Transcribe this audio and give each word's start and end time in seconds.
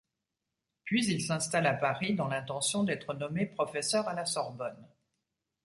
Puis, 0.83 1.05
il 1.13 1.21
s'installe 1.21 1.67
à 1.67 1.75
Paris 1.75 2.15
dans 2.15 2.27
l'intention 2.27 2.83
d'être 2.83 3.13
nommé 3.13 3.45
professeur 3.45 4.07
à 4.09 4.15
la 4.15 4.25
Sorbonne. 4.25 4.87